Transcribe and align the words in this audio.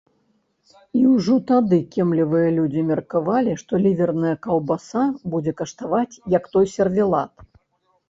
І 0.99 1.03
ўжо 1.15 1.35
тады 1.51 1.79
кемлівыя 1.97 2.49
людзі 2.57 2.87
меркавалі, 2.89 3.53
што 3.61 3.83
ліверная 3.85 4.35
каўбаса 4.49 5.07
будзе 5.37 5.57
каштаваць 5.63 6.21
як 6.39 6.53
той 6.55 6.65
сервелат. 6.77 7.33